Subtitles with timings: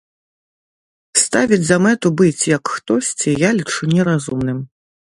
[1.25, 4.69] Ставіць за мэту быць, як хтосьці, я лічу неразумным.